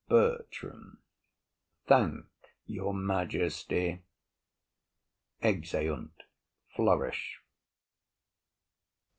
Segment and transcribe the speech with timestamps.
[0.09, 0.97] BERTRAM.
[1.85, 2.25] Thank
[2.65, 4.01] your majesty.
[5.43, 6.09] [_Exeunt.
[6.75, 7.39] Flourish.